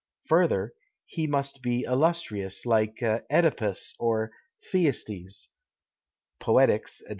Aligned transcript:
Further, 0.29 0.73
he 1.05 1.27
must 1.27 1.61
be 1.61 1.83
illustrious, 1.83 2.65
like 2.65 2.97
CEdipus 3.01 3.93
or 3.99 4.31
Thyestes 4.73 5.49
(Poetics, 6.39 7.03
ed. 7.05 7.09